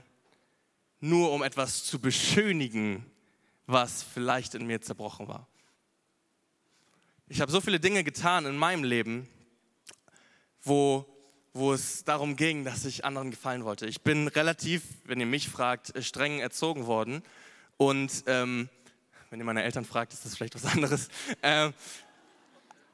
[1.00, 3.04] nur um etwas zu beschönigen,
[3.66, 5.48] was vielleicht in mir zerbrochen war.
[7.26, 9.28] Ich habe so viele Dinge getan in meinem Leben,
[10.62, 11.06] wo,
[11.54, 13.86] wo es darum ging, dass ich anderen gefallen wollte.
[13.86, 17.22] Ich bin relativ, wenn ihr mich fragt, streng erzogen worden.
[17.76, 18.68] Und ähm,
[19.30, 21.08] wenn ihr meine Eltern fragt, ist das vielleicht was anderes.
[21.42, 21.72] Ähm,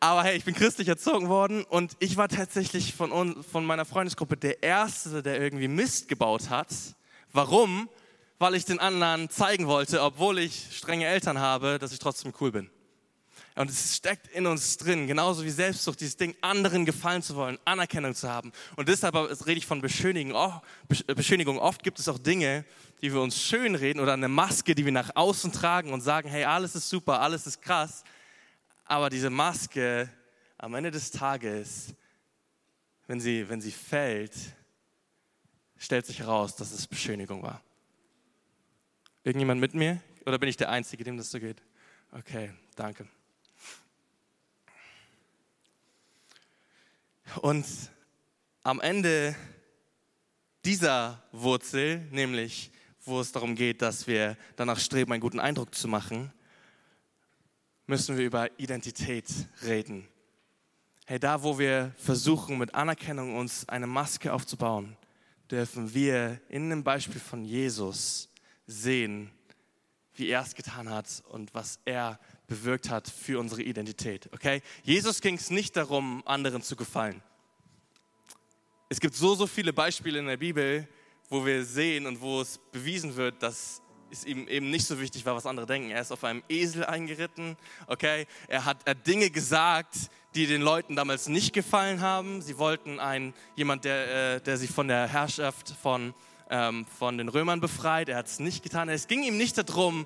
[0.02, 4.38] aber hey, ich bin christlich erzogen worden und ich war tatsächlich von, von meiner Freundesgruppe
[4.38, 6.68] der Erste, der irgendwie Mist gebaut hat.
[7.34, 7.90] Warum?
[8.38, 12.50] Weil ich den anderen zeigen wollte, obwohl ich strenge Eltern habe, dass ich trotzdem cool
[12.50, 12.70] bin.
[13.56, 17.58] Und es steckt in uns drin, genauso wie Selbstsucht, dieses Ding, anderen gefallen zu wollen,
[17.64, 18.52] Anerkennung zu haben.
[18.76, 20.34] Und deshalb rede ich von Beschönigung.
[20.34, 20.52] Oh,
[21.14, 21.58] Beschönigung.
[21.58, 22.64] Oft gibt es auch Dinge,
[23.02, 26.28] die wir uns schön reden oder eine Maske, die wir nach außen tragen und sagen,
[26.28, 28.04] hey, alles ist super, alles ist krass.
[28.84, 30.08] Aber diese Maske
[30.58, 31.94] am Ende des Tages,
[33.06, 34.34] wenn sie, wenn sie fällt,
[35.76, 37.62] stellt sich heraus, dass es Beschönigung war.
[39.24, 40.00] Irgendjemand mit mir?
[40.26, 41.62] Oder bin ich der Einzige, dem das so geht?
[42.12, 43.06] Okay, danke.
[47.36, 47.66] Und
[48.62, 49.36] am Ende
[50.64, 52.70] dieser Wurzel, nämlich
[53.04, 56.32] wo es darum geht, dass wir danach streben, einen guten Eindruck zu machen,
[57.86, 59.26] müssen wir über Identität
[59.62, 60.06] reden.
[61.06, 64.96] Hey, da wo wir versuchen, mit Anerkennung uns eine Maske aufzubauen,
[65.50, 68.28] dürfen wir in dem Beispiel von Jesus
[68.66, 69.30] sehen,
[70.14, 74.28] wie er es getan hat und was er bewirkt hat für unsere Identität.
[74.32, 74.60] Okay?
[74.82, 77.22] Jesus ging es nicht darum, anderen zu gefallen.
[78.88, 80.88] Es gibt so, so viele Beispiele in der Bibel,
[81.28, 85.24] wo wir sehen und wo es bewiesen wird, dass es ihm eben nicht so wichtig
[85.24, 85.92] war, was andere denken.
[85.92, 88.26] Er ist auf einem Esel eingeritten, okay?
[88.48, 89.94] Er hat, er Dinge gesagt,
[90.34, 92.42] die den Leuten damals nicht gefallen haben.
[92.42, 96.14] Sie wollten einen, jemand, der, äh, der sich von der Herrschaft von,
[96.50, 98.08] ähm, von den Römern befreit.
[98.08, 98.88] Er hat es nicht getan.
[98.88, 100.04] Es ging ihm nicht darum,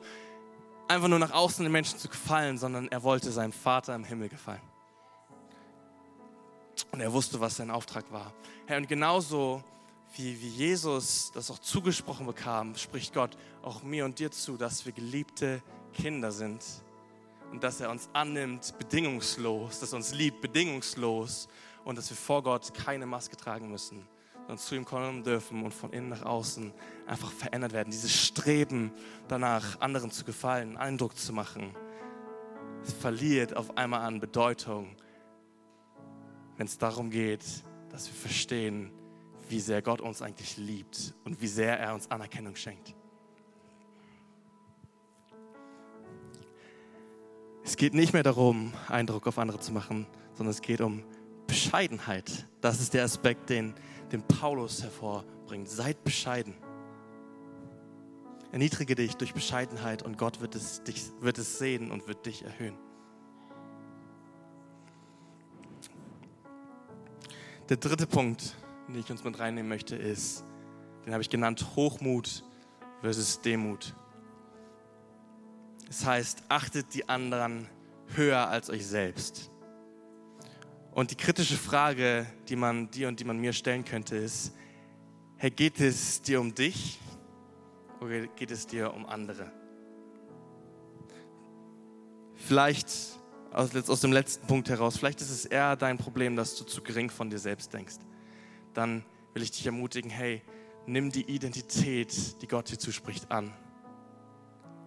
[0.88, 4.29] einfach nur nach außen den Menschen zu gefallen, sondern er wollte seinem Vater im Himmel
[4.29, 4.62] gefallen.
[6.92, 8.33] Und er wusste, was sein Auftrag war.
[8.66, 9.62] Herr, und genauso
[10.16, 14.87] wie, wie Jesus das auch zugesprochen bekam, spricht Gott auch mir und dir zu, dass
[14.87, 16.62] wir geliebte Kinder sind
[17.51, 21.49] und dass er uns annimmt bedingungslos, dass er uns liebt bedingungslos
[21.85, 24.07] und dass wir vor Gott keine Maske tragen müssen,
[24.46, 26.72] sondern zu ihm kommen dürfen und von innen nach außen
[27.07, 27.90] einfach verändert werden.
[27.90, 28.92] Dieses Streben
[29.26, 31.74] danach, anderen zu gefallen, Eindruck zu machen,
[33.00, 34.96] verliert auf einmal an Bedeutung,
[36.59, 37.44] wenn es darum geht,
[37.90, 38.92] dass wir verstehen,
[39.48, 42.94] wie sehr Gott uns eigentlich liebt und wie sehr er uns Anerkennung schenkt.
[47.62, 51.02] Es geht nicht mehr darum, Eindruck auf andere zu machen, sondern es geht um
[51.46, 52.46] Bescheidenheit.
[52.61, 53.74] Das ist der Aspekt, den,
[54.12, 55.69] den Paulus hervorbringt.
[55.69, 56.55] Seid bescheiden.
[58.53, 62.45] Erniedrige dich durch Bescheidenheit und Gott wird es, dich, wird es sehen und wird dich
[62.45, 62.77] erhöhen.
[67.69, 68.55] Der dritte Punkt,
[68.88, 70.45] den ich uns mit reinnehmen möchte, ist,
[71.05, 72.45] den habe ich genannt, Hochmut
[73.01, 73.95] versus Demut.
[75.87, 77.69] Das heißt, achtet die anderen
[78.14, 79.51] höher als euch selbst.
[80.94, 84.54] Und die kritische Frage, die man dir und die man mir stellen könnte, ist,
[85.37, 86.98] Herr, geht es dir um dich
[88.00, 89.50] oder geht es dir um andere?
[92.35, 92.88] Vielleicht
[93.52, 96.83] aus, aus dem letzten Punkt heraus, vielleicht ist es eher dein Problem, dass du zu
[96.83, 97.96] gering von dir selbst denkst
[98.74, 100.42] dann will ich dich ermutigen, hey,
[100.87, 103.52] nimm die Identität, die Gott dir zuspricht, an.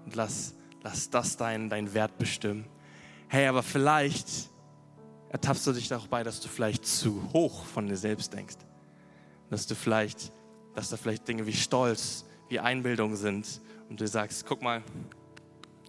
[0.05, 2.65] Und lass, lass das dein, dein Wert bestimmen.
[3.27, 4.49] Hey, aber vielleicht
[5.29, 8.57] ertappst du dich auch bei, dass du vielleicht zu hoch von dir selbst denkst.
[9.49, 10.31] Dass du vielleicht,
[10.73, 14.83] dass da vielleicht Dinge wie Stolz, wie Einbildung sind und du sagst, guck mal,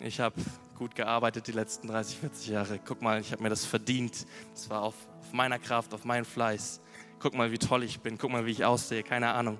[0.00, 0.36] ich habe
[0.76, 2.80] gut gearbeitet die letzten 30, 40 Jahre.
[2.84, 4.26] Guck mal, ich habe mir das verdient.
[4.54, 6.80] Das war auf, auf meiner Kraft, auf meinen Fleiß
[7.18, 9.58] guck mal, wie toll ich bin, guck mal, wie ich aussehe, keine Ahnung.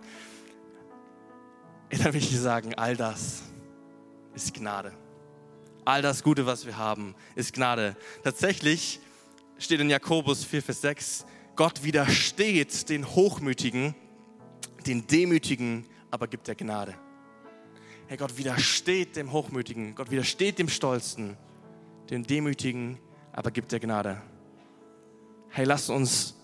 [1.91, 3.43] Dann will ich sagen, all das
[4.35, 4.93] ist Gnade.
[5.85, 7.97] All das Gute, was wir haben, ist Gnade.
[8.23, 9.01] Tatsächlich
[9.59, 13.95] steht in Jakobus 4, Vers 6, Gott widersteht den Hochmütigen,
[14.87, 16.95] den Demütigen, aber gibt der Gnade.
[18.07, 21.37] Hey, Gott widersteht dem Hochmütigen, Gott widersteht dem Stolzen,
[22.09, 22.99] dem Demütigen,
[23.33, 24.23] aber gibt der Gnade.
[25.51, 26.37] Hey, lass uns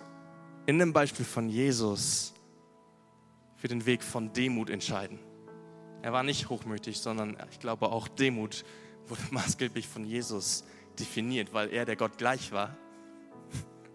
[0.66, 2.34] in dem Beispiel von Jesus
[3.56, 5.20] für den Weg von Demut entscheiden.
[6.02, 8.64] Er war nicht hochmütig, sondern ich glaube auch Demut
[9.06, 10.64] wurde maßgeblich von Jesus
[10.98, 12.76] definiert, weil er, der Gott gleich war,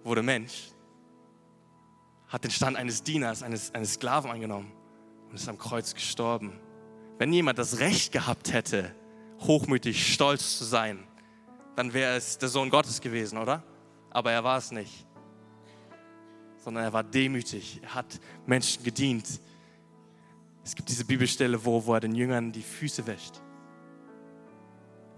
[0.04, 0.72] wurde Mensch,
[2.28, 4.72] hat den Stand eines Dieners, eines, eines Sklaven angenommen
[5.30, 6.60] und ist am Kreuz gestorben.
[7.18, 8.96] Wenn jemand das Recht gehabt hätte,
[9.40, 11.08] hochmütig, stolz zu sein,
[11.76, 13.64] dann wäre es der Sohn Gottes gewesen, oder?
[14.12, 15.06] Aber er war es nicht
[16.64, 17.80] sondern er war demütig.
[17.82, 19.28] Er hat Menschen gedient.
[20.64, 23.42] Es gibt diese Bibelstelle, wo, wo er den Jüngern die Füße wäscht.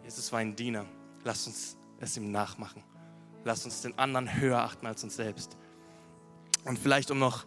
[0.03, 0.85] Jesus war ein Diener.
[1.23, 2.83] Lasst uns es ihm nachmachen.
[3.43, 5.57] Lasst uns den anderen höher achten als uns selbst.
[6.65, 7.45] Und vielleicht, um noch,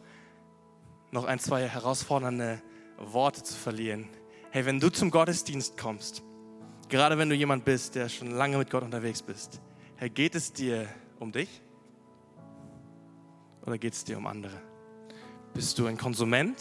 [1.11, 2.61] noch ein, zwei herausfordernde
[2.98, 4.09] Worte zu verlieren.
[4.50, 6.22] Hey, wenn du zum Gottesdienst kommst,
[6.88, 9.61] gerade wenn du jemand bist, der schon lange mit Gott unterwegs bist,
[9.96, 11.62] hey, geht es dir um dich?
[13.66, 14.61] oder geht es dir um andere?
[15.52, 16.57] Bist du ein Konsument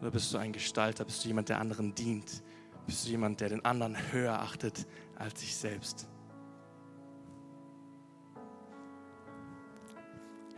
[0.00, 1.04] oder bist du ein Gestalter?
[1.04, 2.42] Bist du jemand, der anderen dient?
[2.86, 4.86] Bist du jemand, der den anderen höher achtet
[5.16, 6.08] als sich selbst?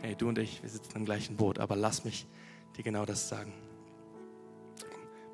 [0.01, 2.25] Hey, du und ich, wir sitzen im gleichen Boot, aber lass mich
[2.75, 3.53] dir genau das sagen.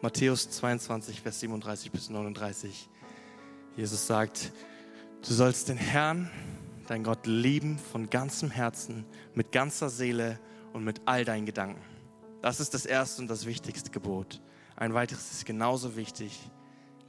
[0.01, 2.89] Matthäus 22, Vers 37 bis 39.
[3.77, 4.51] Jesus sagt,
[5.25, 6.29] du sollst den Herrn,
[6.87, 10.37] dein Gott lieben von ganzem Herzen, mit ganzer Seele
[10.73, 11.81] und mit all deinen Gedanken.
[12.41, 14.41] Das ist das erste und das wichtigste Gebot.
[14.75, 16.37] Ein weiteres ist genauso wichtig.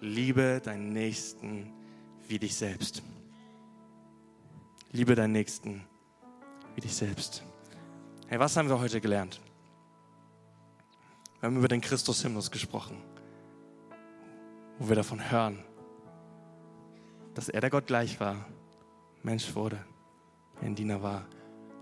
[0.01, 1.73] Liebe deinen Nächsten
[2.29, 3.03] wie dich selbst.
[4.93, 5.85] Liebe deinen Nächsten
[6.77, 7.43] wie dich selbst.
[8.31, 9.41] Hey, was haben wir heute gelernt?
[11.41, 12.99] Wir haben über den Christus-Hymnus gesprochen,
[14.79, 15.65] wo wir davon hören,
[17.33, 18.45] dass er der Gott gleich war
[19.23, 19.79] Mensch wurde,
[20.61, 21.25] ein Diener war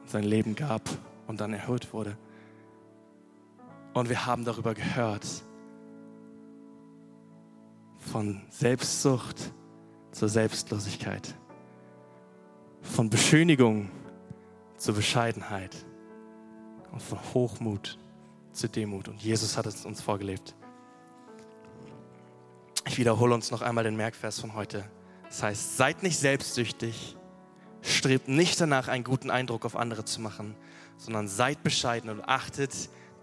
[0.02, 0.82] und sein Leben gab
[1.26, 2.16] und dann erhöht wurde.
[3.92, 5.26] Und wir haben darüber gehört.
[7.98, 9.52] Von Selbstsucht
[10.12, 11.34] zur Selbstlosigkeit.
[12.82, 13.90] Von Beschönigung
[14.76, 15.85] zur Bescheidenheit.
[16.96, 17.98] Und von Hochmut
[18.52, 19.08] zur Demut.
[19.08, 20.54] Und Jesus hat es uns vorgelebt.
[22.86, 24.88] Ich wiederhole uns noch einmal den Merkvers von heute.
[25.24, 27.14] Das heißt, seid nicht selbstsüchtig,
[27.82, 30.56] strebt nicht danach, einen guten Eindruck auf andere zu machen,
[30.96, 32.72] sondern seid bescheiden und achtet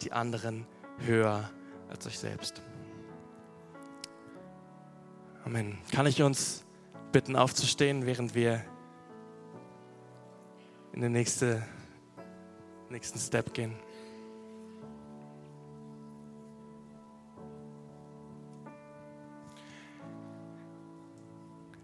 [0.04, 0.68] die anderen
[1.00, 1.50] höher
[1.90, 2.62] als euch selbst.
[5.46, 5.80] Amen.
[5.92, 6.64] Kann ich uns
[7.12, 8.64] bitten, aufzustehen, während wir
[10.92, 11.64] in den nächste,
[12.94, 13.76] nächsten Step gehen?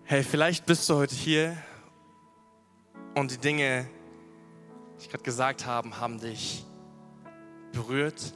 [0.04, 1.58] Hey, vielleicht bist du heute hier
[3.16, 3.88] und die Dinge,
[4.98, 6.66] die ich gerade gesagt habe, haben dich
[7.74, 8.34] berührt.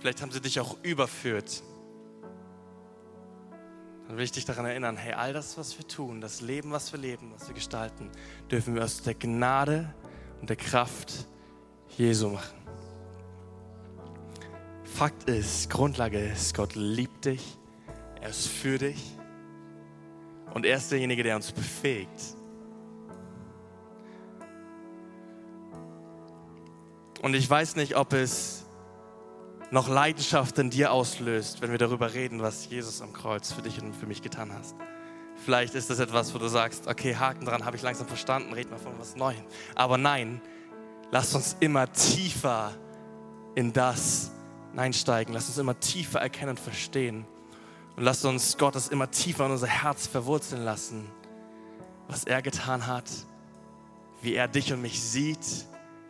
[0.00, 1.62] Vielleicht haben sie dich auch überführt.
[4.06, 6.92] Dann will ich dich daran erinnern, hey, all das, was wir tun, das Leben, was
[6.92, 8.10] wir leben, was wir gestalten,
[8.50, 9.94] dürfen wir aus der Gnade
[10.40, 11.26] und der Kraft
[11.96, 12.56] Jesu machen.
[14.84, 17.58] Fakt ist, Grundlage ist, Gott liebt dich,
[18.20, 19.16] er ist für dich
[20.54, 22.36] und er ist derjenige, der uns befähigt.
[27.22, 28.66] Und ich weiß nicht, ob es
[29.70, 33.80] noch Leidenschaft in dir auslöst, wenn wir darüber reden, was Jesus am Kreuz für dich
[33.80, 34.76] und für mich getan hast.
[35.44, 38.70] Vielleicht ist das etwas, wo du sagst, okay, Haken dran, habe ich langsam verstanden, red
[38.70, 39.42] mal von was Neuem.
[39.74, 40.42] Aber nein,
[41.12, 42.72] lass uns immer tiefer
[43.54, 44.32] in das
[44.74, 45.32] einsteigen.
[45.34, 47.24] Lass uns immer tiefer erkennen und verstehen,
[47.94, 51.06] und lass uns Gottes immer tiefer in unser Herz verwurzeln lassen,
[52.08, 53.04] was er getan hat,
[54.22, 55.66] wie er dich und mich sieht,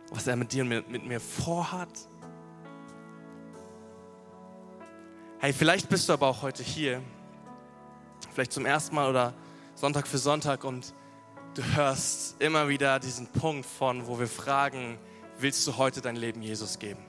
[0.09, 1.89] was er mit dir und mit, mit mir vorhat.
[5.39, 7.01] Hey, vielleicht bist du aber auch heute hier,
[8.33, 9.33] vielleicht zum ersten Mal oder
[9.75, 10.93] Sonntag für Sonntag und
[11.53, 14.97] du hörst immer wieder diesen Punkt von, wo wir fragen,
[15.37, 17.03] willst du heute dein Leben Jesus geben?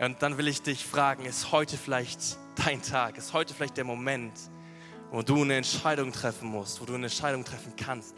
[0.00, 3.84] Und dann will ich dich fragen, ist heute vielleicht dein Tag, ist heute vielleicht der
[3.84, 4.32] Moment,
[5.10, 8.14] wo du eine Entscheidung treffen musst, wo du eine Entscheidung treffen kannst,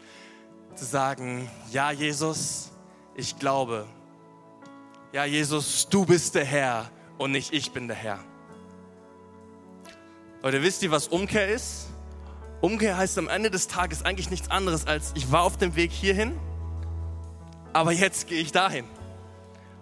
[0.75, 2.71] zu sagen, ja Jesus,
[3.15, 3.85] ich glaube,
[5.11, 8.19] ja Jesus, du bist der Herr und nicht ich bin der Herr.
[10.41, 11.90] Leute, wisst ihr, was Umkehr ist?
[12.61, 15.91] Umkehr heißt am Ende des Tages eigentlich nichts anderes als, ich war auf dem Weg
[15.91, 16.37] hierhin,
[17.73, 18.85] aber jetzt gehe ich dahin.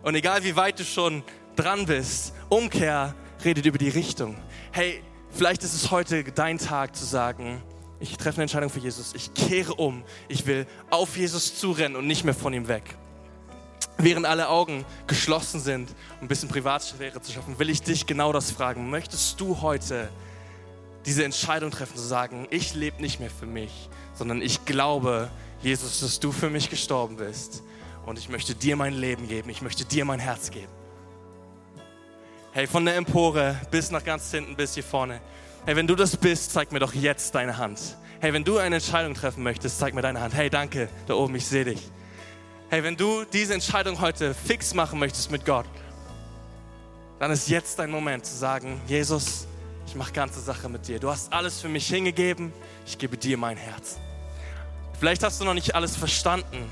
[0.02, 1.24] Und egal wie weit du schon
[1.56, 3.14] dran bist, Umkehr
[3.44, 4.38] redet über die Richtung
[4.72, 7.62] hey, vielleicht ist es heute dein Tag zu sagen,
[8.00, 12.08] ich treffe eine Entscheidung für Jesus, ich kehre um, ich will auf Jesus zurennen und
[12.08, 12.98] nicht mehr von ihm weg.
[13.98, 15.90] Während alle Augen geschlossen sind,
[16.20, 18.90] um ein bisschen Privatsphäre zu schaffen, will ich dich genau das fragen.
[18.90, 20.10] Möchtest du heute
[21.06, 25.30] diese Entscheidung treffen, zu sagen, ich lebe nicht mehr für mich, sondern ich glaube,
[25.62, 27.64] Jesus, dass du für mich gestorben bist
[28.06, 30.72] und ich möchte dir mein Leben geben, ich möchte dir mein Herz geben.
[32.52, 35.22] Hey, von der Empore bis nach ganz hinten, bis hier vorne.
[35.66, 37.80] Hey, wenn du das bist, zeig mir doch jetzt deine Hand.
[38.22, 40.34] Hey, wenn du eine Entscheidung treffen möchtest, zeig mir deine Hand.
[40.34, 41.92] Hey, danke, da oben, ich sehe dich.
[42.70, 45.66] Hey, wenn du diese Entscheidung heute fix machen möchtest mit Gott,
[47.20, 49.48] dann ist jetzt dein Moment zu sagen, Jesus,
[49.90, 51.00] ich mache ganze Sache mit dir.
[51.00, 52.54] Du hast alles für mich hingegeben,
[52.86, 53.98] ich gebe dir mein Herz.
[55.00, 56.70] Vielleicht hast du noch nicht alles verstanden.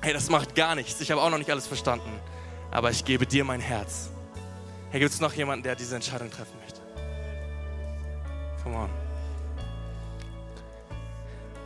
[0.00, 1.00] Hey, das macht gar nichts.
[1.00, 2.10] Ich habe auch noch nicht alles verstanden.
[2.72, 4.10] Aber ich gebe dir mein Herz.
[4.90, 6.80] Hey, gibt es noch jemanden, der diese Entscheidung treffen möchte?
[8.64, 8.90] Come on.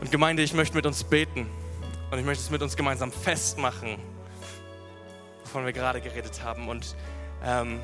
[0.03, 1.49] Und Gemeinde, ich möchte mit uns beten
[2.11, 3.97] und ich möchte es mit uns gemeinsam festmachen,
[5.45, 6.69] wovon wir gerade geredet haben.
[6.69, 6.95] Und
[7.43, 7.81] ähm,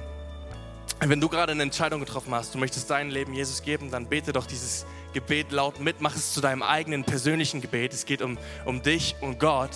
[1.08, 4.32] wenn du gerade eine Entscheidung getroffen hast, du möchtest dein Leben Jesus geben, dann bete
[4.32, 4.84] doch dieses
[5.14, 7.94] Gebet laut mit, mach es zu deinem eigenen persönlichen Gebet.
[7.94, 8.36] Es geht um,
[8.66, 9.70] um dich und Gott.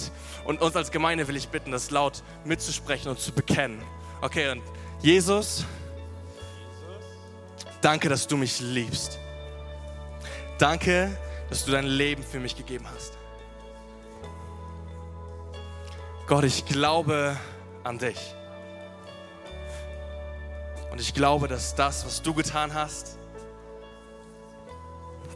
[0.45, 3.81] Und uns als Gemeinde will ich bitten, das laut mitzusprechen und zu bekennen.
[4.21, 4.63] Okay, und
[5.01, 5.65] Jesus,
[7.81, 9.19] danke, dass du mich liebst.
[10.59, 11.17] Danke,
[11.49, 13.19] dass du dein Leben für mich gegeben hast.
[16.27, 17.37] Gott, ich glaube
[17.83, 18.35] an dich.
[20.95, 23.18] Und ich glaube, dass das, was du getan hast,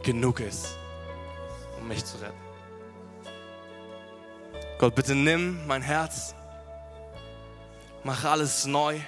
[0.03, 0.77] genug ist,
[1.77, 2.39] um mich zu retten.
[4.77, 6.33] Gott, bitte nimm mein Herz,
[8.05, 9.01] mach alles neu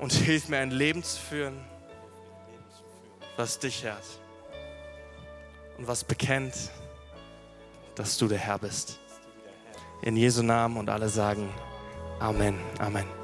[0.00, 1.64] und hilf mir ein Leben zu führen,
[3.36, 4.02] was dich ehrt
[5.78, 6.72] und was bekennt,
[7.94, 8.98] dass du der Herr bist.
[10.02, 11.54] In Jesu Namen und alle sagen
[12.18, 13.23] Amen, Amen.